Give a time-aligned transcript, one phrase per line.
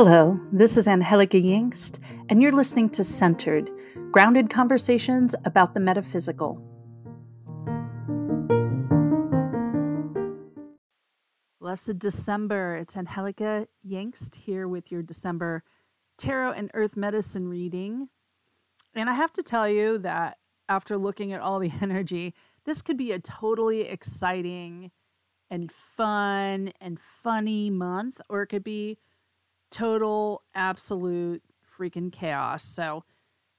[0.00, 1.98] Hello, this is Angelica Yingst,
[2.28, 3.68] and you're listening to Centered
[4.12, 6.62] Grounded Conversations about the Metaphysical.
[11.60, 12.76] Blessed December.
[12.76, 15.64] It's Angelica Yingst here with your December
[16.16, 18.08] Tarot and Earth Medicine reading.
[18.94, 20.38] And I have to tell you that
[20.68, 22.36] after looking at all the energy,
[22.66, 24.92] this could be a totally exciting
[25.50, 28.98] and fun and funny month, or it could be
[29.70, 31.42] total, absolute
[31.78, 32.64] freaking chaos.
[32.64, 33.04] So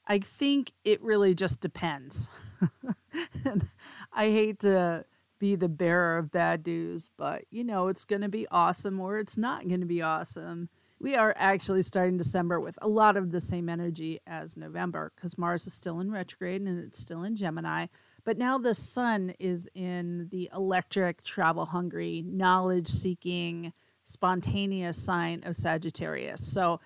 [0.08, 2.30] I think it really just depends.
[4.14, 5.06] I hate to
[5.40, 9.20] be the bearer of bad news, but you know, it's going to be awesome or
[9.20, 10.70] it's not going to be awesome.
[11.00, 15.38] We are actually starting December with a lot of the same energy as November because
[15.38, 17.86] Mars is still in retrograde and it's still in Gemini.
[18.26, 23.72] But now the sun is in the electric, travel hungry, knowledge seeking,
[24.10, 26.46] spontaneous sign of Sagittarius.
[26.46, 26.80] So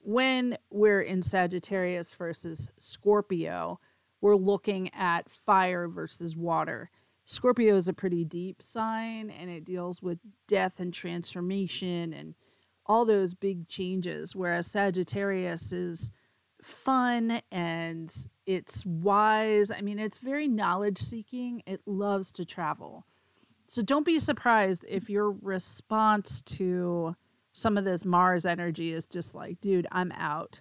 [0.00, 3.78] when we're in Sagittarius versus Scorpio,
[4.20, 6.90] we're looking at fire versus water.
[7.24, 12.34] Scorpio is a pretty deep sign and it deals with death and transformation and
[12.86, 16.10] all those big changes, whereas Sagittarius is
[16.60, 18.14] fun and
[18.46, 19.70] it's wise.
[19.70, 23.06] I mean, it's very knowledge seeking, it loves to travel.
[23.74, 27.16] So don't be surprised if your response to
[27.52, 30.60] some of this Mars energy is just like, dude, I'm out.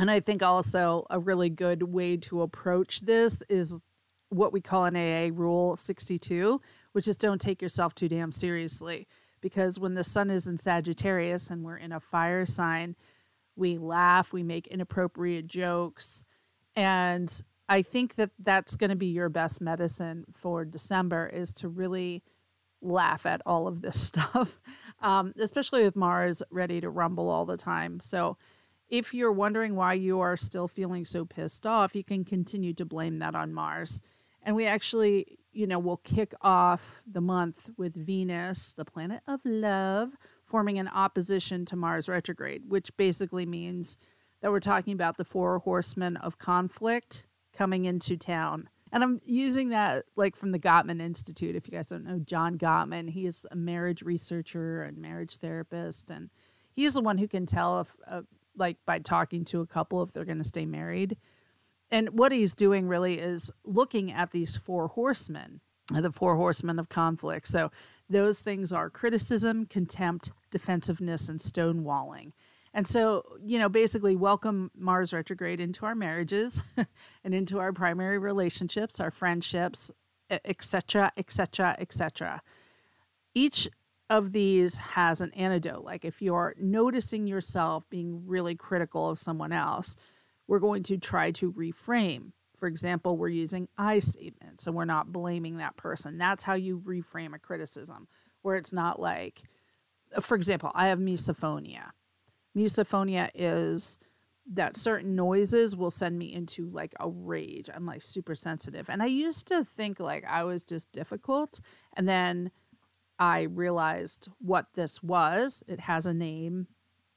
[0.00, 3.84] And I think also a really good way to approach this is
[4.30, 9.06] what we call an AA rule 62, which is don't take yourself too damn seriously.
[9.40, 12.96] Because when the sun is in Sagittarius and we're in a fire sign,
[13.54, 16.24] we laugh, we make inappropriate jokes.
[16.74, 21.68] And I think that that's going to be your best medicine for December is to
[21.68, 22.24] really
[22.82, 24.60] laugh at all of this stuff,
[25.00, 28.00] um, especially with Mars ready to rumble all the time.
[28.00, 28.36] So,
[28.88, 32.84] if you're wondering why you are still feeling so pissed off, you can continue to
[32.84, 34.00] blame that on Mars.
[34.42, 39.40] And we actually, you know, will kick off the month with Venus, the planet of
[39.44, 43.96] love, forming an opposition to Mars retrograde, which basically means
[44.40, 48.68] that we're talking about the four horsemen of conflict coming into town.
[48.92, 51.54] And I'm using that like from the Gottman Institute.
[51.54, 56.10] If you guys don't know John Gottman, he is a marriage researcher and marriage therapist.
[56.10, 56.30] And
[56.72, 58.22] he's the one who can tell if, uh,
[58.56, 61.16] like, by talking to a couple if they're going to stay married.
[61.90, 65.60] And what he's doing really is looking at these four horsemen,
[65.92, 67.48] the four horsemen of conflict.
[67.48, 67.70] So
[68.08, 72.32] those things are criticism, contempt, defensiveness, and stonewalling.
[72.72, 76.62] And so, you know, basically welcome Mars retrograde into our marriages
[77.24, 79.90] and into our primary relationships, our friendships,
[80.30, 82.42] etc., etc., etc.
[83.34, 83.68] Each
[84.08, 85.84] of these has an antidote.
[85.84, 89.96] Like if you're noticing yourself being really critical of someone else,
[90.46, 92.32] we're going to try to reframe.
[92.56, 96.18] For example, we're using I statements and we're not blaming that person.
[96.18, 98.06] That's how you reframe a criticism,
[98.42, 99.42] where it's not like,
[100.20, 101.92] for example, I have misophonia
[102.56, 103.98] misophonia is
[104.52, 107.70] that certain noises will send me into like a rage.
[107.72, 108.90] I'm like super sensitive.
[108.90, 111.60] And I used to think like I was just difficult.
[111.96, 112.50] And then
[113.18, 115.62] I realized what this was.
[115.68, 116.66] It has a name,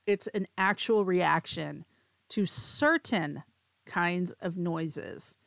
[0.06, 1.86] it's an actual reaction
[2.30, 3.44] to certain
[3.86, 5.38] kinds of noises.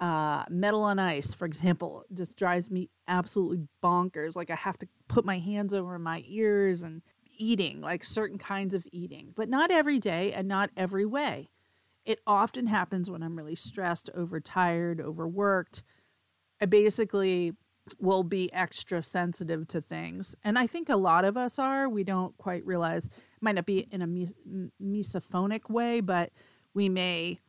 [0.00, 4.36] Uh, metal on ice, for example, just drives me absolutely bonkers.
[4.36, 7.02] Like I have to put my hands over my ears and
[7.36, 11.50] eating, like certain kinds of eating, but not every day and not every way.
[12.04, 15.82] It often happens when I'm really stressed, overtired, overworked.
[16.60, 17.54] I basically
[17.98, 20.34] will be extra sensitive to things.
[20.42, 21.88] And I think a lot of us are.
[21.88, 23.08] We don't quite realize,
[23.40, 24.34] might not be in a mes-
[24.82, 26.30] misophonic way, but
[26.72, 27.40] we may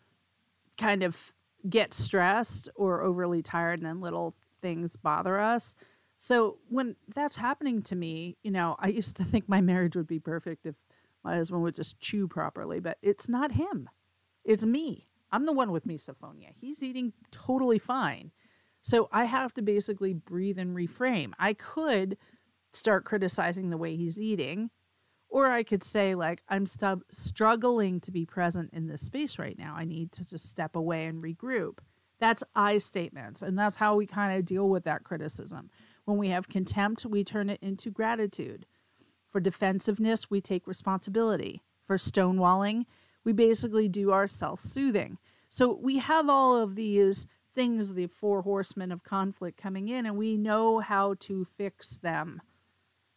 [0.77, 1.33] kind of
[1.69, 5.73] get stressed or overly tired and then little things bother us.
[6.15, 10.07] So when that's happening to me, you know, I used to think my marriage would
[10.07, 10.75] be perfect if
[11.23, 13.89] my husband would just chew properly, but it's not him.
[14.43, 15.07] It's me.
[15.31, 16.51] I'm the one with misophonia.
[16.55, 18.31] He's eating totally fine.
[18.81, 21.33] So I have to basically breathe and reframe.
[21.39, 22.17] I could
[22.71, 24.69] start criticizing the way he's eating,
[25.27, 29.57] or I could say, like, I'm st- struggling to be present in this space right
[29.57, 29.73] now.
[29.75, 31.79] I need to just step away and regroup.
[32.19, 33.41] That's I statements.
[33.41, 35.71] And that's how we kind of deal with that criticism.
[36.05, 38.65] When we have contempt, we turn it into gratitude.
[39.27, 41.61] For defensiveness, we take responsibility.
[41.85, 42.85] For stonewalling,
[43.23, 45.17] we basically do our self soothing.
[45.49, 50.17] So we have all of these things, the four horsemen of conflict coming in, and
[50.17, 52.41] we know how to fix them.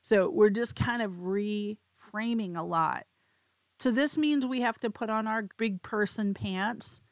[0.01, 3.07] So we're just kind of reframing a lot.
[3.79, 7.03] So this means we have to put on our big person pants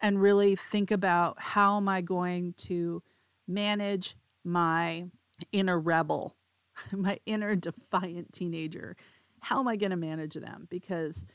[0.00, 3.02] and really think about how am I going to
[3.48, 5.06] manage my
[5.52, 6.36] inner rebel,
[6.92, 8.96] my inner defiant teenager.
[9.40, 10.66] How am I going to manage them?
[10.70, 11.26] Because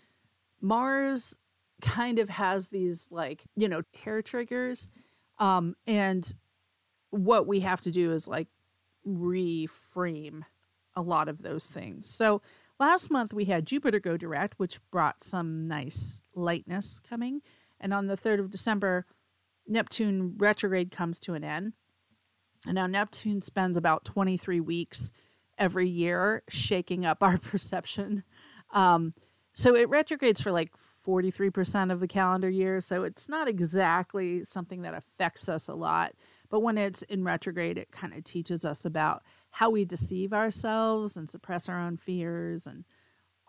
[0.61, 1.37] Mars
[1.81, 4.87] kind of has these like, you know, hair triggers.
[5.37, 6.33] Um, and
[7.11, 8.47] what we have to do is like
[9.07, 10.43] reframe
[10.95, 12.09] a lot of those things.
[12.09, 12.41] So
[12.79, 17.41] last month we had Jupiter go direct, which brought some nice lightness coming.
[17.79, 19.05] And on the 3rd of December,
[19.67, 21.73] Neptune retrograde comes to an end.
[22.65, 25.11] And now Neptune spends about 23 weeks
[25.57, 28.23] every year shaking up our perception.
[28.71, 29.13] Um,
[29.53, 30.71] so it retrogrades for like
[31.05, 32.81] 43% of the calendar year.
[32.81, 36.13] So it's not exactly something that affects us a lot.
[36.49, 41.15] But when it's in retrograde, it kind of teaches us about how we deceive ourselves
[41.17, 42.85] and suppress our own fears and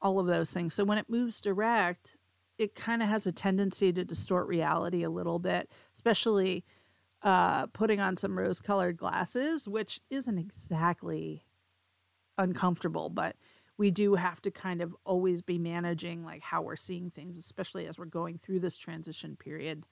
[0.03, 0.75] all of those things.
[0.75, 2.17] So when it moves direct,
[2.59, 6.65] it kind of has a tendency to distort reality a little bit, especially
[7.23, 11.45] uh, putting on some rose colored glasses, which isn't exactly
[12.39, 13.37] uncomfortable, but
[13.77, 17.87] we do have to kind of always be managing like how we're seeing things, especially
[17.87, 19.85] as we're going through this transition period.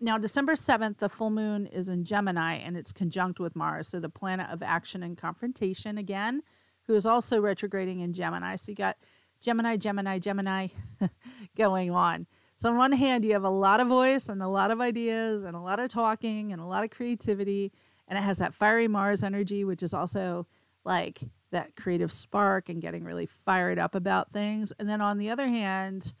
[0.00, 4.00] Now, December 7th, the full moon is in Gemini and it's conjunct with Mars, so
[4.00, 6.42] the planet of action and confrontation again,
[6.86, 8.56] who is also retrograding in Gemini.
[8.56, 8.96] So you got
[9.40, 10.68] Gemini, Gemini, Gemini
[11.56, 12.26] going on.
[12.56, 15.42] So, on one hand, you have a lot of voice and a lot of ideas
[15.42, 17.72] and a lot of talking and a lot of creativity.
[18.06, 20.46] And it has that fiery Mars energy, which is also
[20.84, 21.20] like
[21.50, 24.72] that creative spark and getting really fired up about things.
[24.78, 26.12] And then on the other hand,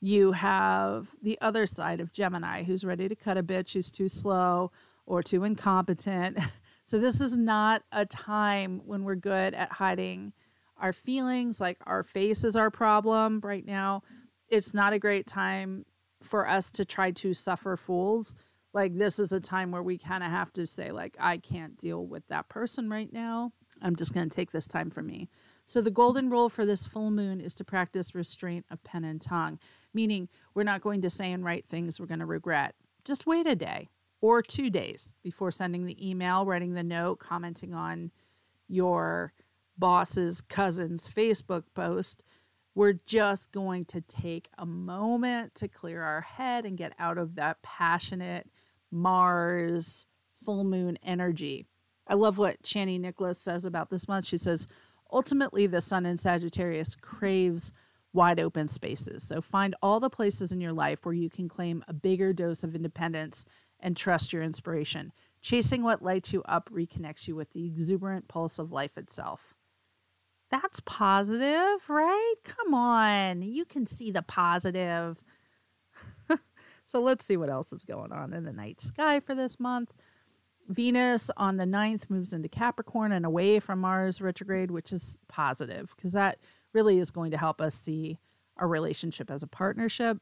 [0.00, 4.08] you have the other side of Gemini who's ready to cut a bitch, who's too
[4.08, 4.70] slow
[5.06, 6.38] or too incompetent.
[6.84, 10.32] so, this is not a time when we're good at hiding
[10.78, 14.02] our feelings, like our face is our problem right now.
[14.54, 15.84] It's not a great time
[16.22, 18.36] for us to try to suffer fools.
[18.72, 21.76] Like this is a time where we kind of have to say like I can't
[21.76, 23.52] deal with that person right now.
[23.82, 25.28] I'm just going to take this time for me.
[25.66, 29.20] So the golden rule for this full moon is to practice restraint of pen and
[29.20, 29.58] tongue,
[29.92, 32.76] meaning we're not going to say and write things we're going to regret.
[33.04, 33.88] Just wait a day
[34.20, 38.12] or 2 days before sending the email, writing the note, commenting on
[38.68, 39.32] your
[39.76, 42.22] boss's cousin's Facebook post.
[42.74, 47.36] We're just going to take a moment to clear our head and get out of
[47.36, 48.48] that passionate
[48.90, 50.06] Mars
[50.44, 51.66] full moon energy.
[52.06, 54.26] I love what Chani Nicholas says about this month.
[54.26, 54.66] She says,
[55.10, 57.72] ultimately, the sun in Sagittarius craves
[58.12, 59.22] wide open spaces.
[59.22, 62.62] So find all the places in your life where you can claim a bigger dose
[62.62, 63.44] of independence
[63.80, 65.12] and trust your inspiration.
[65.40, 69.53] Chasing what lights you up reconnects you with the exuberant pulse of life itself.
[70.54, 72.34] That's positive, right?
[72.44, 73.42] Come on.
[73.42, 75.24] You can see the positive.
[76.84, 79.92] so let's see what else is going on in the night sky for this month.
[80.68, 85.92] Venus on the 9th moves into Capricorn and away from Mars retrograde, which is positive
[85.96, 86.38] because that
[86.72, 88.20] really is going to help us see
[88.56, 90.18] our relationship as a partnership.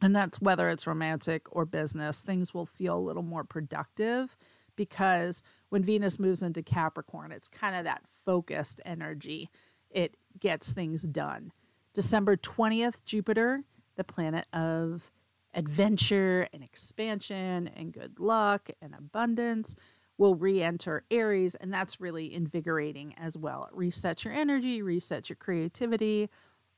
[0.00, 4.34] And that's whether it's romantic or business, things will feel a little more productive
[4.76, 9.48] because when Venus moves into Capricorn, it's kind of that focused energy.
[9.90, 11.52] It gets things done.
[11.94, 13.62] December 20th, Jupiter,
[13.96, 15.10] the planet of
[15.54, 19.74] adventure and expansion and good luck and abundance,
[20.18, 21.54] will re enter Aries.
[21.54, 23.68] And that's really invigorating as well.
[23.70, 26.28] It resets your energy, resets your creativity.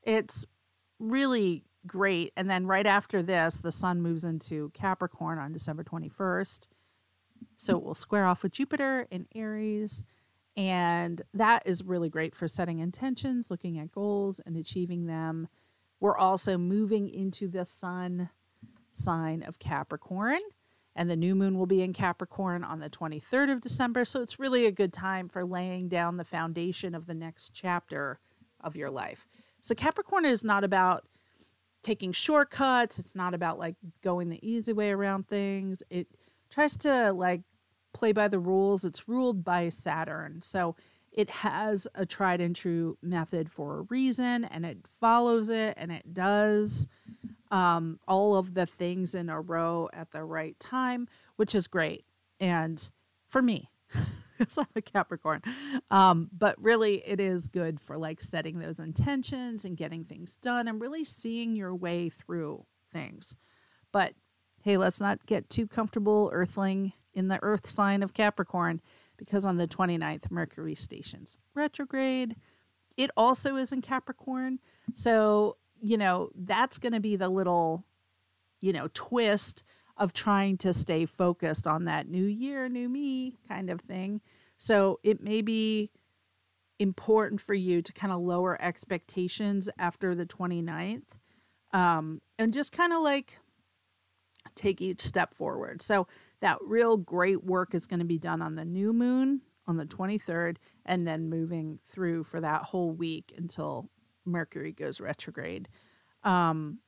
[0.03, 0.45] It's
[0.99, 2.31] really great.
[2.37, 6.67] And then right after this, the sun moves into Capricorn on December 21st.
[7.57, 10.03] So it will square off with Jupiter in Aries.
[10.59, 15.47] And that is really great for setting intentions, looking at goals, and achieving them.
[16.01, 18.29] We're also moving into the sun
[18.91, 20.41] sign of Capricorn,
[20.97, 24.03] and the new moon will be in Capricorn on the 23rd of December.
[24.03, 28.19] So it's really a good time for laying down the foundation of the next chapter
[28.59, 29.29] of your life.
[29.61, 31.05] So Capricorn is not about
[31.83, 35.83] taking shortcuts, it's not about like going the easy way around things.
[35.89, 36.09] It
[36.49, 37.43] tries to like
[37.93, 38.83] play by the rules.
[38.83, 40.41] It's ruled by Saturn.
[40.41, 40.75] So
[41.11, 45.91] it has a tried and true method for a reason and it follows it and
[45.91, 46.87] it does
[47.51, 52.05] um, all of the things in a row at the right time, which is great.
[52.39, 52.89] And
[53.27, 55.41] for me, I'm a Capricorn.
[55.91, 60.67] Um, but really, it is good for like setting those intentions and getting things done
[60.67, 63.35] and really seeing your way through things.
[63.91, 64.13] But
[64.61, 68.81] hey, let's not get too comfortable, Earthling, in the Earth sign of Capricorn,
[69.17, 72.35] because on the 29th, Mercury stations retrograde.
[72.97, 74.59] It also is in Capricorn.
[74.93, 77.85] So you know, that's going to be the little,
[78.61, 79.63] you know, twist
[79.97, 84.21] of trying to stay focused on that new year, new me kind of thing.
[84.57, 85.91] So it may be
[86.79, 91.03] important for you to kind of lower expectations after the 29th
[91.73, 93.39] um, and just kind of like
[94.55, 95.81] take each step forward.
[95.81, 96.07] So
[96.41, 99.85] that real great work is going to be done on the new moon on the
[99.85, 103.89] 23rd and then moving through for that whole week until
[104.25, 105.69] Mercury goes retrograde.
[106.23, 106.79] Um,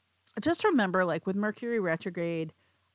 [0.41, 2.53] just remember, like with Mercury retrograde,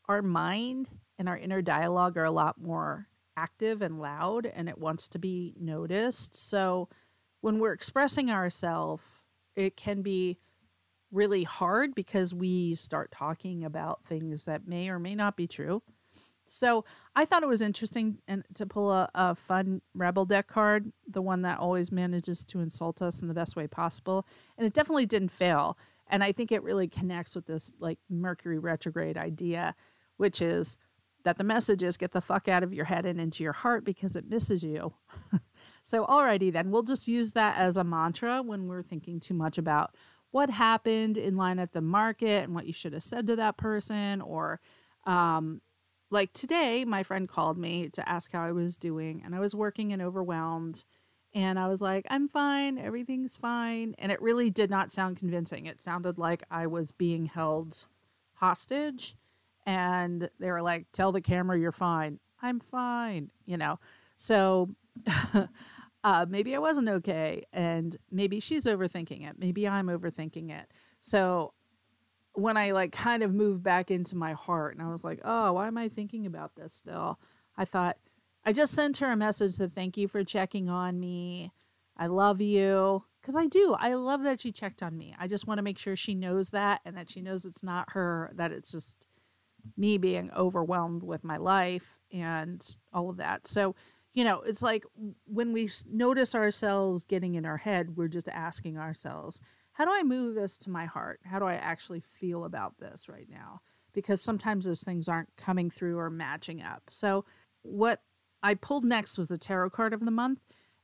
[0.09, 4.79] our mind and our inner dialogue are a lot more active and loud and it
[4.79, 6.35] wants to be noticed.
[6.35, 6.89] So
[7.41, 9.03] when we're expressing ourselves,
[9.55, 10.39] it can be
[11.13, 15.83] really hard because we start talking about things that may or may not be true.
[16.49, 16.85] So
[17.15, 21.23] I thought it was interesting and to pull a, a fun rebel deck card, the
[21.23, 24.27] one that always manages to insult us in the best way possible.
[24.57, 25.77] And it definitely didn't fail.
[26.09, 29.75] And I think it really connects with this like Mercury retrograde idea,
[30.17, 30.79] which is
[31.25, 33.85] that the message is get the fuck out of your head and into your heart
[33.85, 34.95] because it misses you.
[35.83, 39.59] so alrighty then, we'll just use that as a mantra when we're thinking too much
[39.59, 39.95] about
[40.31, 43.57] what happened in line at the market and what you should have said to that
[43.57, 44.61] person or
[45.07, 45.61] um,
[46.11, 49.55] like today, my friend called me to ask how I was doing, and I was
[49.55, 50.85] working and overwhelmed.
[51.35, 53.95] And I was like, I'm fine, everything's fine.
[53.99, 55.67] And it really did not sound convincing.
[55.67, 57.87] It sounded like I was being held
[58.35, 59.17] hostage.
[59.67, 62.21] And they were like, Tell the camera you're fine.
[62.41, 63.81] I'm fine, you know?
[64.15, 64.71] So
[66.05, 67.45] uh, maybe I wasn't okay.
[67.53, 69.39] And maybe she's overthinking it.
[69.39, 70.71] Maybe I'm overthinking it.
[71.01, 71.53] So
[72.37, 75.55] when I like kind of moved back into my heart and I was like, oh,
[75.55, 77.19] why am I thinking about this still?
[77.57, 77.97] I thought,
[78.45, 81.53] I just sent her a message to thank you for checking on me.
[81.97, 83.05] I love you.
[83.21, 83.75] Because I do.
[83.81, 85.17] I love that she checked on me.
[85.19, 87.91] I just want to make sure she knows that and that she knows it's not
[87.91, 89.07] her, that it's just
[89.77, 93.49] me being overwhelmed with my life and all of that.
[93.49, 93.75] So,
[94.13, 94.85] you know, it's like
[95.25, 99.41] when we notice ourselves getting in our head, we're just asking ourselves,
[99.77, 101.21] how do I move this to my heart?
[101.25, 103.61] How do I actually feel about this right now?
[103.93, 106.85] Because sometimes those things aren't coming through or matching up.
[106.89, 107.27] So,
[107.61, 108.01] what
[108.43, 110.41] I pulled next was the tarot card of the month.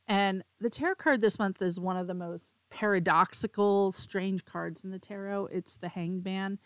[0.07, 4.91] And the tarot card this month is one of the most paradoxical, strange cards in
[4.91, 5.47] the tarot.
[5.47, 6.59] It's the Hanged Man.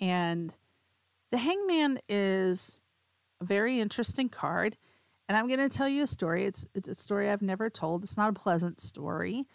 [0.00, 0.52] And
[1.30, 2.82] the Hanged Man is
[3.40, 4.76] a very interesting card.
[5.28, 6.46] And I'm going to tell you a story.
[6.46, 8.02] It's, it's a story I've never told.
[8.02, 9.46] It's not a pleasant story.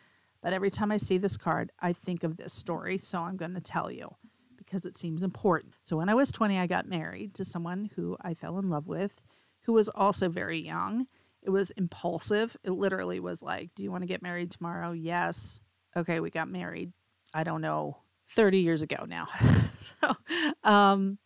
[0.46, 3.00] But every time I see this card, I think of this story.
[3.00, 4.14] So I'm going to tell you
[4.60, 5.74] because it seems important.
[5.82, 8.86] So when I was 20, I got married to someone who I fell in love
[8.86, 9.24] with,
[9.62, 11.08] who was also very young.
[11.42, 12.56] It was impulsive.
[12.64, 14.92] It literally was like, Do you want to get married tomorrow?
[14.92, 15.62] Yes.
[15.98, 16.94] Okay, we got married.
[17.34, 17.98] I don't know,
[18.30, 19.28] 30 years ago now.
[20.02, 20.16] so,
[20.64, 21.18] um,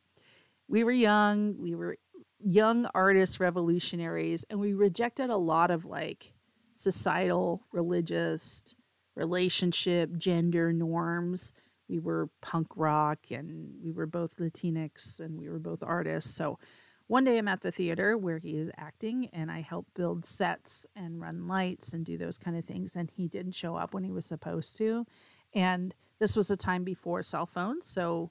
[0.70, 1.58] we were young.
[1.62, 1.98] We were
[2.40, 6.32] young artists, revolutionaries, and we rejected a lot of like
[6.74, 8.76] societal, religious,
[9.16, 11.52] relationship, gender norms.
[11.88, 16.36] We were punk rock and we were both Latinx and we were both artists.
[16.36, 16.60] So
[17.08, 20.86] one day I'm at the theater where he is acting and I help build sets
[20.96, 22.96] and run lights and do those kind of things.
[22.96, 25.08] And he didn't show up when he was supposed to.
[25.54, 27.88] And this was a time before cell phones.
[27.88, 28.30] So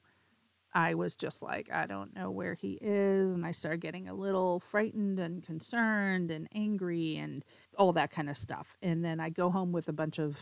[0.73, 3.35] I was just like, I don't know where he is.
[3.35, 7.45] And I started getting a little frightened and concerned and angry and
[7.77, 8.77] all that kind of stuff.
[8.81, 10.37] And then I go home with a bunch of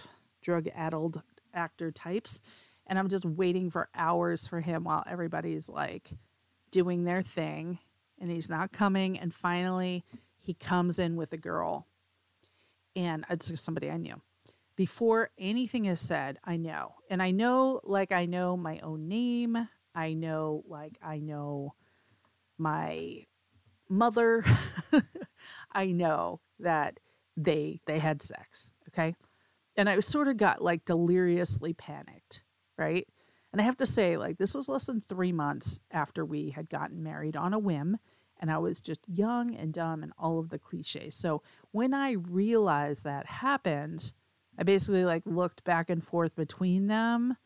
[0.46, 1.22] drug addled
[1.52, 2.40] actor types.
[2.86, 6.12] And I'm just waiting for hours for him while everybody's like
[6.70, 7.80] doing their thing
[8.20, 9.18] and he's not coming.
[9.18, 10.04] And finally,
[10.38, 11.88] he comes in with a girl.
[12.94, 14.22] And it's somebody I knew.
[14.76, 16.94] Before anything is said, I know.
[17.10, 19.68] And I know, like, I know my own name.
[19.94, 21.74] I know, like, I know
[22.56, 23.24] my
[23.88, 24.44] mother.
[25.72, 27.00] I know that
[27.36, 28.72] they they had sex.
[28.88, 29.14] Okay
[29.76, 32.44] and I sort of got like deliriously panicked,
[32.78, 33.06] right?
[33.52, 36.68] And I have to say, like, this was less than three months after we had
[36.68, 37.96] gotten married on a whim,
[38.38, 41.14] and I was just young and dumb and all of the cliches.
[41.14, 44.12] So when I realized that happened,
[44.58, 47.36] I basically like looked back and forth between them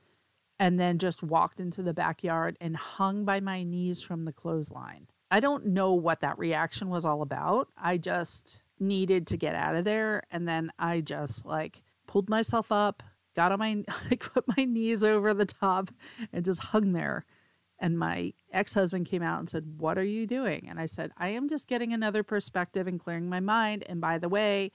[0.58, 5.06] and then just walked into the backyard and hung by my knees from the clothesline.
[5.30, 7.68] I don't know what that reaction was all about.
[7.76, 10.24] I just needed to get out of there.
[10.30, 13.04] And then I just like pulled myself up,
[13.36, 15.90] got on my like put my knees over the top
[16.32, 17.24] and just hung there.
[17.78, 21.28] And my ex-husband came out and said, "What are you doing?" And I said, "I
[21.28, 23.84] am just getting another perspective and clearing my mind.
[23.88, 24.72] And by the way,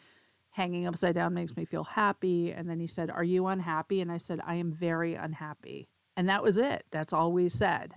[0.52, 4.12] hanging upside down makes me feel happy." And then he said, "Are you unhappy?" And
[4.12, 6.86] I said, "I am very unhappy." And that was it.
[6.90, 7.96] That's all we said.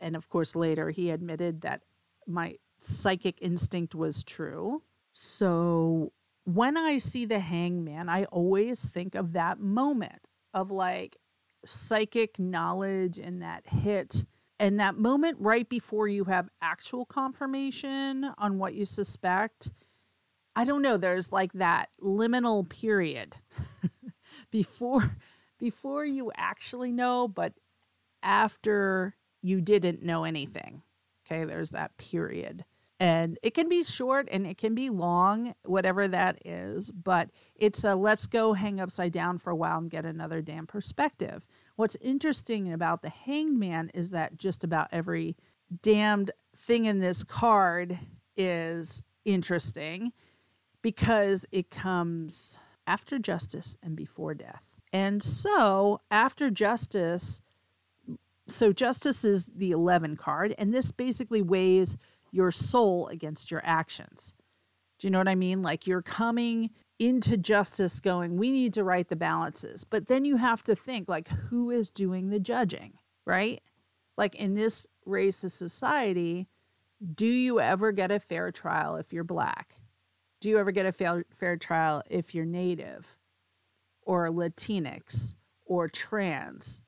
[0.00, 1.84] And of course, later he admitted that
[2.26, 4.82] my psychic instinct was true.
[5.10, 6.12] So
[6.54, 11.18] when I see the hangman, I always think of that moment of like
[11.66, 14.24] psychic knowledge and that hit
[14.58, 19.72] and that moment right before you have actual confirmation on what you suspect.
[20.56, 23.36] I don't know, there's like that liminal period
[24.50, 25.18] before
[25.58, 27.52] before you actually know, but
[28.22, 30.80] after you didn't know anything.
[31.26, 32.64] Okay, there's that period.
[33.00, 37.84] And it can be short and it can be long, whatever that is, but it's
[37.84, 41.46] a let's go hang upside down for a while and get another damn perspective.
[41.76, 45.36] What's interesting about the hanged man is that just about every
[45.82, 48.00] damned thing in this card
[48.36, 50.12] is interesting
[50.82, 54.62] because it comes after justice and before death.
[54.92, 57.42] And so, after justice,
[58.46, 61.96] so justice is the 11 card, and this basically weighs
[62.30, 64.34] your soul against your actions.
[64.98, 65.62] Do you know what I mean?
[65.62, 69.84] Like you're coming into justice going, we need to right the balances.
[69.84, 72.94] But then you have to think, like, who is doing the judging,
[73.24, 73.62] right?
[74.16, 76.48] Like in this racist society,
[77.14, 79.76] do you ever get a fair trial if you're black?
[80.40, 83.16] Do you ever get a fair, fair trial if you're native
[84.02, 86.82] or Latinx or trans?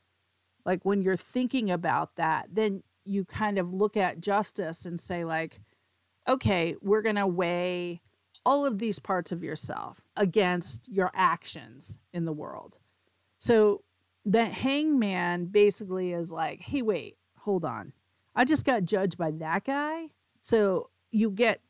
[0.64, 5.24] Like when you're thinking about that, then you kind of look at justice and say,
[5.24, 5.60] like,
[6.28, 8.00] okay, we're going to weigh
[8.46, 12.78] all of these parts of yourself against your actions in the world.
[13.38, 13.82] So
[14.24, 17.92] the hangman basically is like, hey, wait, hold on.
[18.34, 20.10] I just got judged by that guy.
[20.40, 21.60] So you get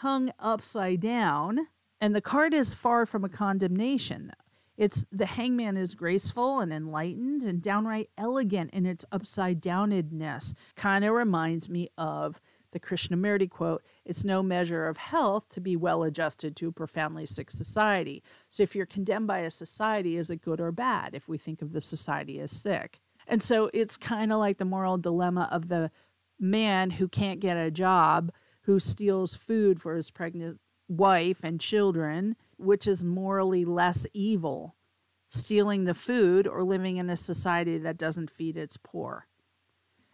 [0.00, 1.68] hung upside down,
[2.00, 4.32] and the card is far from a condemnation.
[4.76, 10.54] It's the hangman is graceful and enlightened and downright elegant in its upside downedness.
[10.76, 12.40] Kind of reminds me of
[12.72, 17.26] the Krishnamurti quote It's no measure of health to be well adjusted to a profoundly
[17.26, 18.22] sick society.
[18.48, 21.62] So, if you're condemned by a society, is it good or bad if we think
[21.62, 23.00] of the society as sick?
[23.28, 25.90] And so, it's kind of like the moral dilemma of the
[26.40, 32.36] man who can't get a job, who steals food for his pregnant wife and children,
[32.62, 34.76] which is morally less evil,
[35.28, 39.26] stealing the food or living in a society that doesn't feed its poor.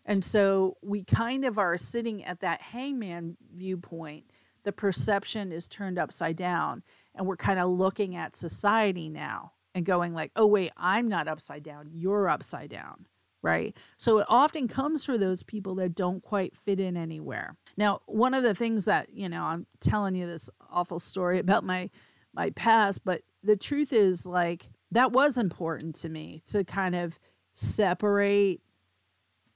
[0.08, 4.24] And so we kind of are sitting at that hangman viewpoint.
[4.64, 6.82] The perception is turned upside down,
[7.14, 11.28] and we're kind of looking at society now and going like, "Oh wait, I'm not
[11.28, 11.90] upside down.
[11.92, 13.06] You're upside down."
[13.42, 13.76] Right?
[13.98, 17.56] So it often comes for those people that don't quite fit in anywhere.
[17.76, 21.64] Now, one of the things that, you know, I'm telling you this awful story about
[21.64, 21.90] my
[22.38, 27.18] my past, but the truth is like that was important to me to kind of
[27.52, 28.62] separate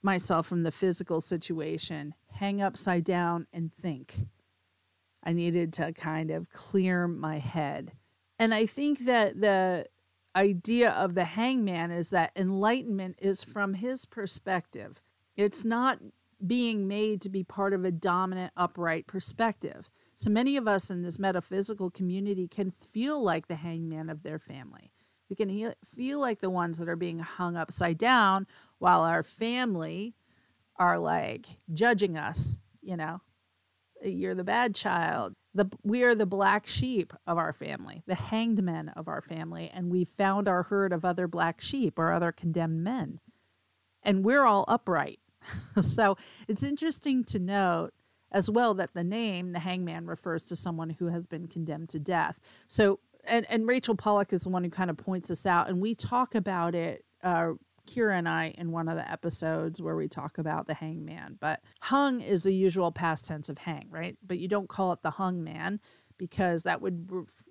[0.02, 4.26] myself from the physical situation, hang upside down, and think.
[5.22, 7.92] I needed to kind of clear my head.
[8.36, 9.86] And I think that the
[10.34, 15.00] idea of the hangman is that enlightenment is from his perspective.
[15.36, 16.00] It's not
[16.44, 19.88] being made to be part of a dominant, upright perspective.
[20.22, 24.38] So many of us in this metaphysical community can feel like the hangman of their
[24.38, 24.92] family.
[25.28, 28.46] We can feel like the ones that are being hung upside down
[28.78, 30.14] while our family
[30.76, 33.20] are like judging us, you know.
[34.00, 35.34] You're the bad child.
[35.54, 39.72] The we are the black sheep of our family, the hanged men of our family,
[39.74, 43.18] and we found our herd of other black sheep or other condemned men.
[44.04, 45.18] And we're all upright.
[45.80, 47.92] so it's interesting to note
[48.32, 52.00] as well that the name, the hangman, refers to someone who has been condemned to
[52.00, 52.40] death.
[52.66, 55.80] So, and, and Rachel Pollack is the one who kind of points this out, and
[55.80, 57.52] we talk about it uh,
[57.86, 61.36] Kira and I in one of the episodes where we talk about the hangman.
[61.40, 64.16] But hung is the usual past tense of hang, right?
[64.26, 65.80] But you don't call it the hung man
[66.18, 67.08] because that would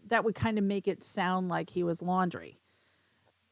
[0.07, 2.59] that would kind of make it sound like he was laundry.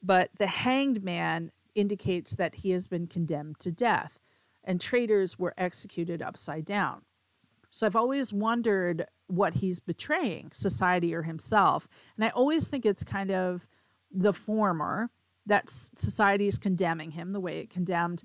[0.02, 4.20] But the hanged man indicates that he has been condemned to death,
[4.63, 7.02] and traitors were executed upside down.
[7.71, 11.88] So I've always wondered what he's betraying, society or himself.
[12.15, 13.67] And I always think it's kind of
[14.12, 15.12] the former
[15.45, 18.23] that society is condemning him the way it condemned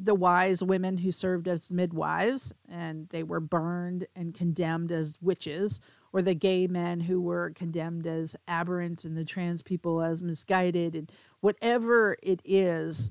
[0.00, 5.80] the wise women who served as midwives and they were burned and condemned as witches,
[6.12, 10.94] or the gay men who were condemned as aberrant and the trans people as misguided,
[10.94, 13.10] and whatever it is,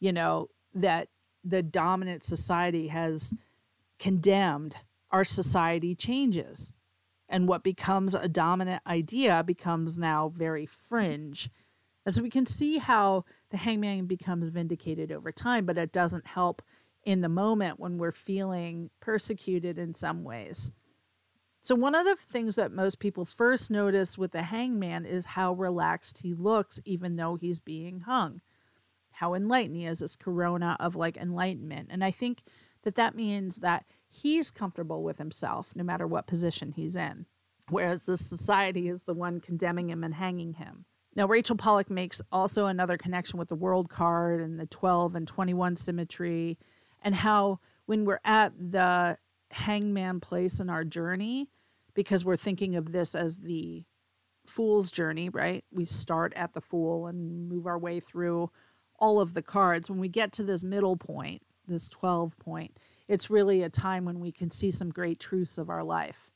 [0.00, 1.08] you know, that
[1.44, 3.34] the dominant society has
[3.98, 4.76] condemned,
[5.10, 6.72] our society changes.
[7.28, 11.50] And what becomes a dominant idea becomes now very fringe
[12.06, 16.26] And so we can see how the hangman becomes vindicated over time, but it doesn't
[16.26, 16.62] help
[17.04, 20.72] in the moment when we're feeling persecuted in some ways.
[21.60, 25.52] So, one of the things that most people first notice with the hangman is how
[25.52, 28.40] relaxed he looks, even though he's being hung.
[29.12, 31.88] How enlightened he is, this corona of like enlightenment.
[31.90, 32.42] And I think
[32.84, 33.84] that that means that
[34.22, 37.26] he's comfortable with himself no matter what position he's in,
[37.68, 40.84] whereas the society is the one condemning him and hanging him.
[41.14, 45.26] Now, Rachel Pollack makes also another connection with the world card and the 12 and
[45.26, 46.58] 21 symmetry,
[47.02, 49.16] and how when we're at the
[49.50, 51.48] hangman place in our journey,
[51.94, 53.84] because we're thinking of this as the
[54.46, 55.64] fool's journey, right?
[55.72, 58.50] We start at the fool and move our way through
[58.98, 59.90] all of the cards.
[59.90, 62.78] When we get to this middle point, this 12 point,
[63.08, 66.30] it's really a time when we can see some great truths of our life.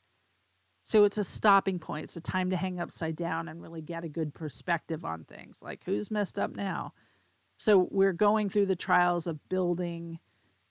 [0.84, 2.04] So it's a stopping point.
[2.04, 5.58] It's a time to hang upside down and really get a good perspective on things
[5.62, 6.92] like who's messed up now.
[7.56, 10.18] So we're going through the trials of building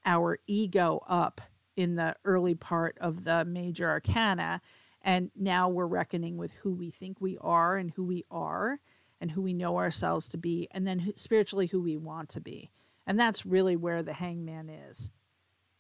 [0.06, 1.40] our ego up
[1.78, 4.62] in the early part of the major arcana.
[5.02, 8.80] And now we're reckoning with who we think we are and who we are
[9.22, 12.72] and who we know ourselves to be, and then spiritually who we want to be.
[13.06, 15.12] And that's really where the hangman is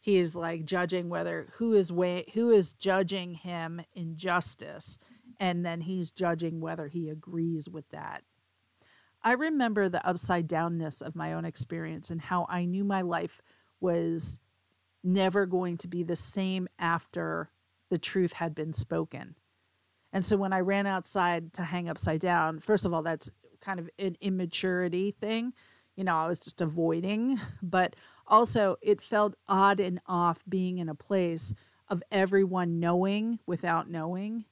[0.01, 4.97] he is like judging whether who is way who is judging him in justice
[5.39, 8.23] and then he's judging whether he agrees with that.
[9.23, 13.41] I remember the upside downness of my own experience and how i knew my life
[13.79, 14.39] was
[15.03, 17.49] never going to be the same after
[17.89, 19.35] the truth had been spoken.
[20.11, 23.79] And so when i ran outside to hang upside down first of all that's kind
[23.79, 25.53] of an immaturity thing.
[25.95, 27.95] You know i was just avoiding but
[28.31, 31.53] also, it felt odd and off being in a place
[31.89, 34.45] of everyone knowing without knowing.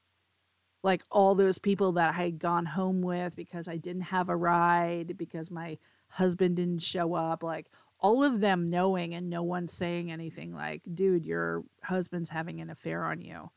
[0.84, 4.36] Like all those people that I had gone home with because I didn't have a
[4.36, 5.78] ride, because my
[6.10, 7.68] husband didn't show up, like
[8.00, 12.70] all of them knowing and no one saying anything like, dude, your husband's having an
[12.70, 13.50] affair on you.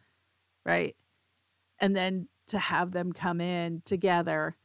[0.64, 0.96] Right.
[1.80, 4.56] And then to have them come in together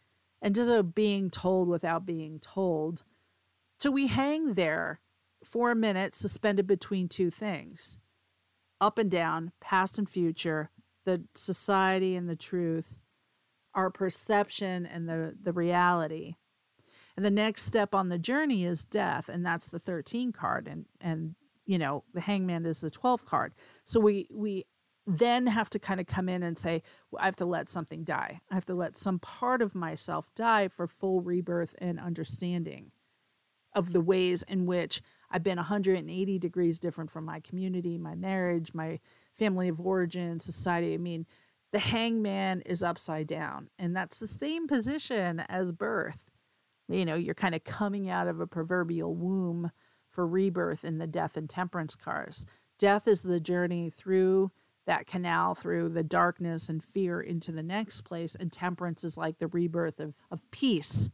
[0.41, 3.03] and just being told without being told.
[3.79, 4.99] So we hang there
[5.47, 7.99] for a minute suspended between two things
[8.81, 10.69] up and down, past and future,
[11.05, 12.99] the society and the truth,
[13.73, 16.35] our perception and the, the reality.
[17.15, 20.67] And the next step on the journey is death, and that's the 13 card.
[20.67, 23.53] And and you know, the hangman is the 12 card.
[23.85, 24.65] So we we
[25.07, 28.03] then have to kind of come in and say, well, I have to let something
[28.03, 28.41] die.
[28.51, 32.91] I have to let some part of myself die for full rebirth and understanding
[33.73, 38.73] of the ways in which I've been 180 degrees different from my community, my marriage,
[38.73, 38.99] my
[39.33, 40.93] family of origin, society.
[40.93, 41.25] I mean,
[41.71, 46.31] the hangman is upside down, and that's the same position as birth.
[46.87, 49.71] You know, you're kind of coming out of a proverbial womb
[50.09, 52.45] for rebirth in the death and temperance cards.
[52.79, 54.51] Death is the journey through
[54.85, 59.39] that canal, through the darkness and fear into the next place, and temperance is like
[59.39, 61.09] the rebirth of, of peace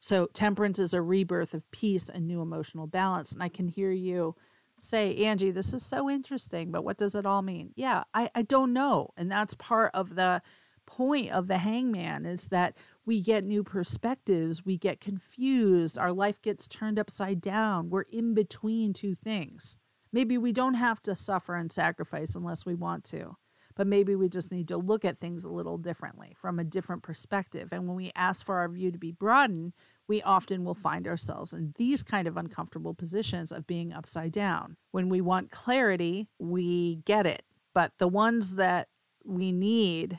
[0.00, 3.32] so, temperance is a rebirth of peace and new emotional balance.
[3.32, 4.36] And I can hear you
[4.78, 7.72] say, Angie, this is so interesting, but what does it all mean?
[7.74, 9.10] Yeah, I, I don't know.
[9.16, 10.40] And that's part of the
[10.86, 16.40] point of the hangman is that we get new perspectives, we get confused, our life
[16.40, 17.90] gets turned upside down.
[17.90, 19.78] We're in between two things.
[20.12, 23.36] Maybe we don't have to suffer and sacrifice unless we want to
[23.78, 27.04] but maybe we just need to look at things a little differently from a different
[27.04, 27.68] perspective.
[27.70, 29.72] And when we ask for our view to be broadened,
[30.08, 34.76] we often will find ourselves in these kind of uncomfortable positions of being upside down.
[34.90, 37.44] When we want clarity, we get it.
[37.72, 38.88] But the ones that
[39.24, 40.18] we need,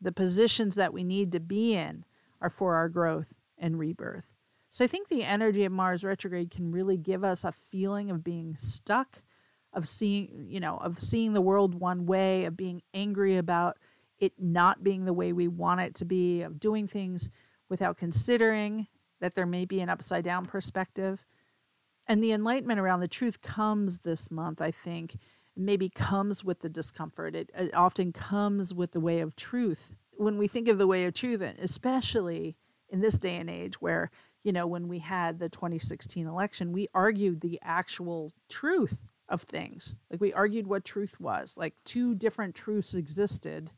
[0.00, 2.04] the positions that we need to be in,
[2.40, 4.24] are for our growth and rebirth.
[4.68, 8.24] So I think the energy of Mars retrograde can really give us a feeling of
[8.24, 9.22] being stuck
[9.72, 13.78] of seeing, you know, of seeing the world one way, of being angry about
[14.18, 17.28] it not being the way we want it to be, of doing things
[17.68, 18.86] without considering
[19.20, 21.26] that there may be an upside down perspective.
[22.08, 25.18] And the enlightenment around the truth comes this month, I think,
[25.56, 27.34] maybe comes with the discomfort.
[27.34, 29.94] It, it often comes with the way of truth.
[30.12, 32.56] When we think of the way of truth, especially
[32.88, 34.10] in this day and age where,
[34.44, 38.96] you know, when we had the 2016 election, we argued the actual truth
[39.28, 39.96] of things.
[40.10, 41.56] Like we argued what truth was.
[41.56, 43.70] Like two different truths existed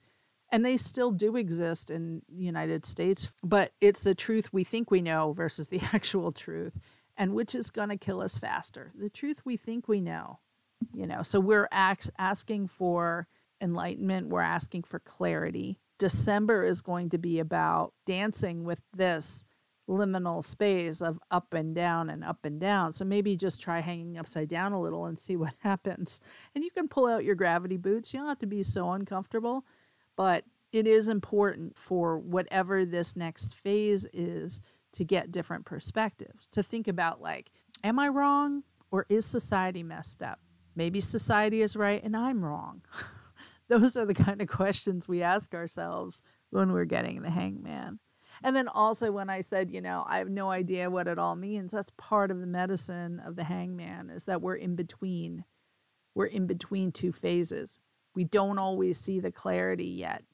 [0.51, 4.91] and they still do exist in the United States, but it's the truth we think
[4.91, 6.79] we know versus the actual truth
[7.17, 8.93] and which is going to kill us faster.
[8.99, 10.39] The truth we think we know.
[10.95, 13.27] You know, so we're ax- asking for
[13.61, 15.81] enlightenment, we're asking for clarity.
[15.99, 19.45] December is going to be about dancing with this
[19.89, 22.93] liminal space of up and down and up and down.
[22.93, 26.21] So maybe just try hanging upside down a little and see what happens.
[26.55, 28.13] And you can pull out your gravity boots.
[28.13, 29.65] You don't have to be so uncomfortable,
[30.17, 34.61] but it is important for whatever this next phase is
[34.93, 37.51] to get different perspectives, to think about like,
[37.83, 40.41] am I wrong or is society messed up?
[40.77, 42.83] Maybe society is right and I'm wrong.
[43.69, 46.21] Those are the kind of questions we ask ourselves
[46.51, 47.99] when we're getting the hangman.
[48.43, 51.37] And then also when I said, you know, I have no idea what it all
[51.37, 55.45] means, that's part of the medicine of the hangman is that we're in between.
[56.15, 57.79] We're in between two phases.
[58.15, 60.25] We don't always see the clarity yet.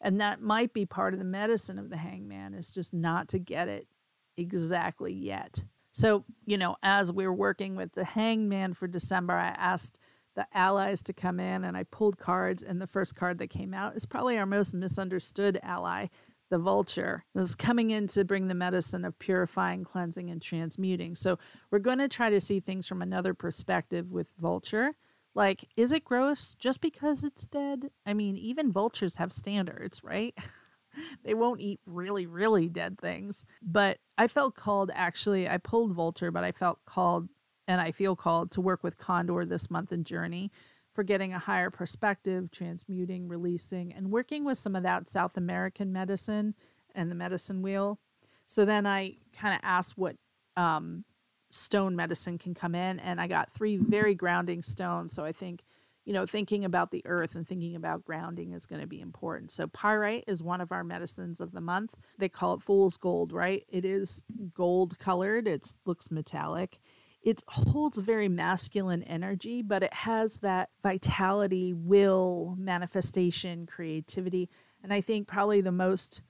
[0.00, 3.38] And that might be part of the medicine of the hangman is just not to
[3.38, 3.88] get it
[4.36, 5.64] exactly yet.
[5.92, 9.98] So, you know, as we are working with the hangman for December, I asked
[10.36, 13.74] the allies to come in and I pulled cards, and the first card that came
[13.74, 16.06] out is probably our most misunderstood ally,
[16.50, 17.24] the vulture.
[17.34, 21.14] Is coming in to bring the medicine of purifying, cleansing, and transmuting.
[21.16, 21.38] So
[21.70, 24.94] we're going to try to see things from another perspective with vulture.
[25.34, 27.90] Like, is it gross just because it's dead?
[28.04, 30.36] I mean, even vultures have standards, right?
[31.24, 33.44] they won't eat really, really dead things.
[33.62, 37.28] But I felt called, actually, I pulled vulture, but I felt called
[37.68, 40.50] and I feel called to work with Condor this month in Journey
[40.98, 45.92] for getting a higher perspective, transmuting, releasing, and working with some of that South American
[45.92, 46.56] medicine
[46.92, 48.00] and the medicine wheel.
[48.48, 50.16] So then I kind of asked what
[50.56, 51.04] um,
[51.50, 55.12] stone medicine can come in, and I got three very grounding stones.
[55.12, 55.62] So I think,
[56.04, 59.52] you know, thinking about the earth and thinking about grounding is going to be important.
[59.52, 61.94] So pyrite is one of our medicines of the month.
[62.18, 63.64] They call it fool's gold, right?
[63.68, 65.46] It is gold colored.
[65.46, 66.80] It looks metallic
[67.22, 74.48] it holds very masculine energy, but it has that vitality, will, manifestation, creativity.
[74.82, 76.22] And I think probably the most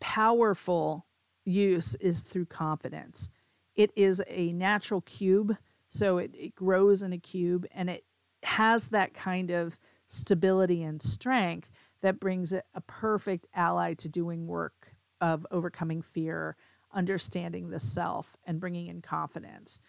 [0.00, 1.06] powerful
[1.44, 3.30] use is through confidence.
[3.74, 5.56] It is a natural cube,
[5.88, 8.04] so it, it grows in a cube and it
[8.42, 11.70] has that kind of stability and strength
[12.02, 16.56] that brings it a perfect ally to doing work of overcoming fear,
[16.92, 19.80] understanding the self, and bringing in confidence.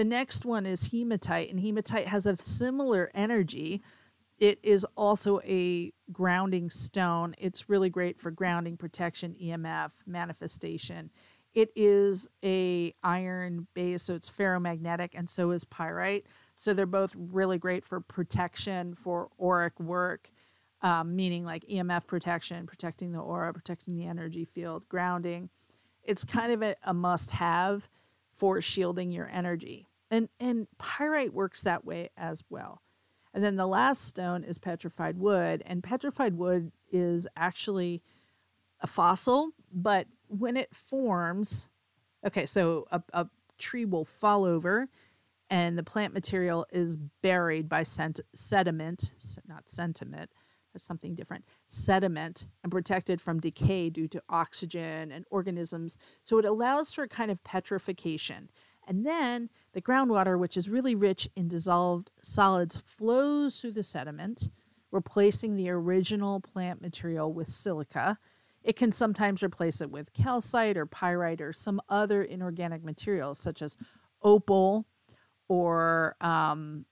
[0.00, 3.82] The next one is hematite, and hematite has a similar energy.
[4.38, 7.34] It is also a grounding stone.
[7.36, 11.10] It's really great for grounding, protection, EMF, manifestation.
[11.52, 16.24] It is a iron base, so it's ferromagnetic, and so is pyrite.
[16.56, 20.30] So they're both really great for protection, for auric work,
[20.80, 25.50] um, meaning like EMF protection, protecting the aura, protecting the energy field, grounding.
[26.02, 27.90] It's kind of a, a must have
[28.34, 29.89] for shielding your energy.
[30.10, 32.82] And and pyrite works that way as well.
[33.32, 38.02] And then the last stone is petrified wood, and petrified wood is actually
[38.80, 41.68] a fossil, but when it forms,
[42.26, 44.88] okay, so a, a tree will fall over
[45.50, 49.12] and the plant material is buried by sent- sediment,
[49.46, 50.30] not sentiment,
[50.72, 55.98] that's something different, sediment, and protected from decay due to oxygen and organisms.
[56.22, 58.50] So it allows for kind of petrification.
[58.86, 64.50] And then the groundwater, which is really rich in dissolved solids, flows through the sediment,
[64.90, 68.18] replacing the original plant material with silica.
[68.62, 73.62] It can sometimes replace it with calcite or pyrite or some other inorganic materials, such
[73.62, 73.76] as
[74.22, 74.86] opal
[75.48, 76.84] or, um,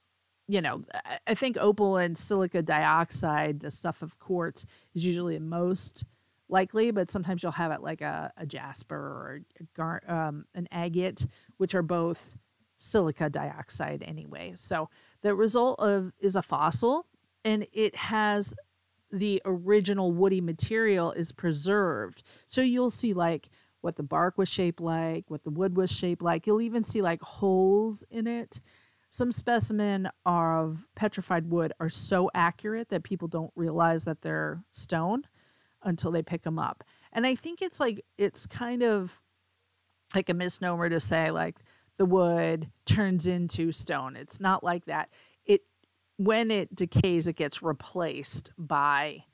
[0.46, 0.80] you know,
[1.26, 6.04] I think opal and silica dioxide, the stuff of quartz, is usually the most
[6.48, 10.66] likely, but sometimes you'll have it like a, a jasper or a gar, um, an
[10.72, 11.26] agate,
[11.58, 12.36] which are both
[12.78, 14.54] silica dioxide anyway.
[14.56, 14.88] So
[15.22, 17.06] the result of is a fossil
[17.44, 18.54] and it has
[19.10, 22.22] the original woody material is preserved.
[22.46, 26.22] So you'll see like what the bark was shaped like, what the wood was shaped
[26.22, 26.46] like.
[26.46, 28.60] You'll even see like holes in it.
[29.10, 35.22] Some specimen of petrified wood are so accurate that people don't realize that they're stone
[35.82, 36.84] until they pick them up.
[37.12, 39.22] And I think it's like it's kind of
[40.14, 41.56] like a misnomer to say like
[41.98, 44.16] the wood turns into stone.
[44.16, 45.10] It's not like that.
[45.44, 45.62] It
[46.16, 49.24] when it decays, it gets replaced by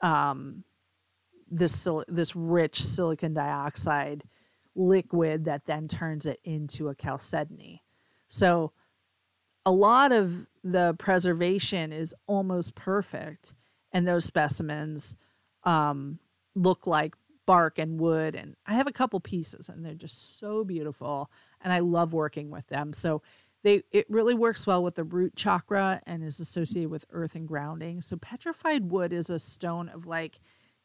[0.00, 0.64] um,
[1.50, 4.24] this this rich silicon dioxide
[4.74, 7.82] liquid that then turns it into a chalcedony.
[8.28, 8.72] So
[9.64, 13.54] a lot of the preservation is almost perfect,
[13.92, 15.16] and those specimens
[15.64, 16.18] um,
[16.54, 17.14] look like
[17.52, 18.34] bark and wood.
[18.34, 22.50] And I have a couple pieces, and they're just so beautiful, and I love working
[22.50, 22.92] with them.
[22.94, 23.22] So
[23.64, 27.48] they it really works well with the root chakra and is associated with earth and
[27.48, 28.02] grounding.
[28.02, 30.40] So petrified wood is a stone of like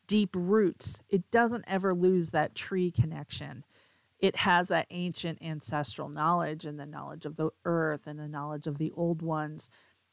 [0.07, 1.01] deep roots.
[1.09, 3.63] It doesn't ever lose that tree connection.
[4.19, 8.67] it has that ancient ancestral knowledge and the knowledge of the earth and the knowledge
[8.67, 9.69] of the old ones.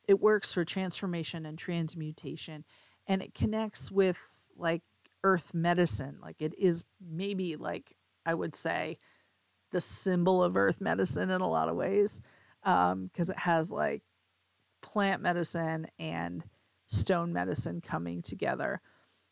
[0.06, 2.64] It works for transformation and transmutation
[3.06, 4.18] and it connects with
[4.56, 4.82] like
[5.24, 6.18] earth medicine.
[6.22, 8.98] Like it is maybe like I would say
[9.72, 12.20] the symbol of earth medicine in a lot of ways
[12.62, 14.02] because um, it has like
[14.82, 16.44] plant medicine and
[16.86, 18.80] stone medicine coming together.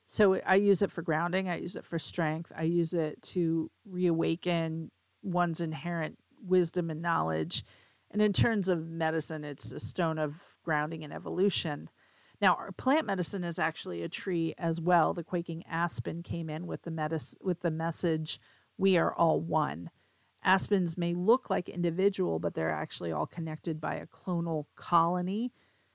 [0.08, 3.70] So I use it for grounding, I use it for strength, I use it to
[3.86, 4.90] reawaken
[5.22, 7.64] one's inherent wisdom and knowledge.
[8.10, 11.88] And in terms of medicine, it's a stone of grounding and evolution.
[12.42, 15.14] Now, our plant medicine is actually a tree as well.
[15.14, 18.40] The quaking aspen came in with the medis- with the message,
[18.76, 19.90] "We are all one."
[20.44, 25.52] Aspens may look like individual, but they're actually all connected by a clonal colony.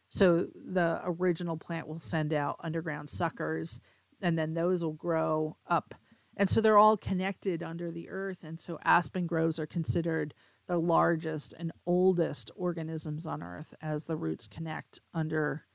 [0.07, 3.81] So the original plant will send out underground suckers,
[4.21, 5.95] and then those will grow up.
[6.37, 8.45] And so they're all connected under the earth.
[8.45, 10.33] And so aspen groves are considered
[10.65, 15.66] the largest and oldest organisms on earth as the roots connect under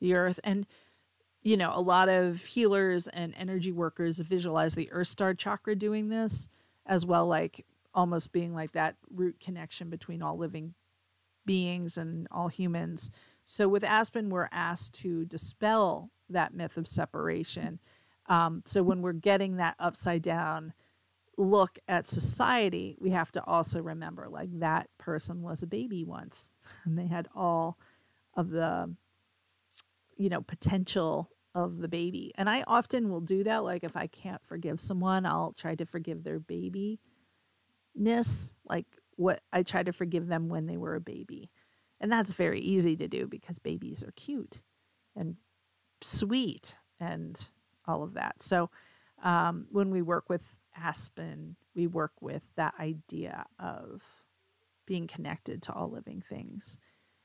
[0.00, 0.40] the earth.
[0.44, 0.66] And,
[1.42, 6.08] you know, a lot of healers and energy workers visualize the earth star chakra doing
[6.08, 6.48] this
[6.86, 10.74] as well, like almost being like that root connection between all living
[11.44, 13.10] beings and all humans.
[13.44, 17.80] So with Aspen, we're asked to dispel that myth of separation.
[18.26, 20.74] Um, so when we're getting that upside down
[21.38, 26.50] look at society, we have to also remember like that person was a baby once
[26.84, 27.78] and they had all
[28.34, 28.94] of the,
[30.18, 32.32] you know, potential of the baby.
[32.36, 33.64] And I often will do that.
[33.64, 37.00] Like if I can't forgive someone, I'll try to forgive their baby
[37.94, 41.50] ness, like what I try to forgive them when they were a baby.
[42.00, 44.62] And that's very easy to do because babies are cute
[45.16, 45.36] and
[46.00, 47.44] sweet and
[47.86, 48.42] all of that.
[48.42, 48.70] So
[49.22, 50.42] um, when we work with
[50.76, 54.02] Aspen, we work with that idea of
[54.86, 56.78] being connected to all living things.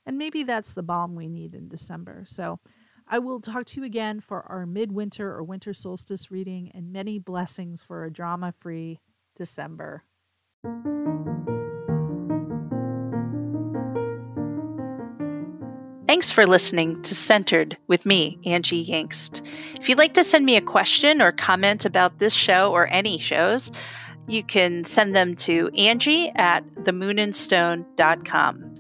[0.06, 2.23] And maybe that's the balm we need in December.
[2.25, 2.60] So
[3.08, 7.20] I will talk to you again for our midwinter or winter solstice reading and many
[7.20, 9.00] blessings for a drama free
[9.36, 10.04] December.
[16.08, 19.42] Thanks for listening to Centered with me, Angie Yingst.
[19.80, 23.18] If you'd like to send me a question or comment about this show or any
[23.18, 23.72] shows,
[24.28, 28.72] you can send them to Angie at themoonandstone.com.